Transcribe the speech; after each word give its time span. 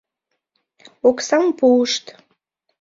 Оксам 1.09 1.45
пуышт. 1.59 2.05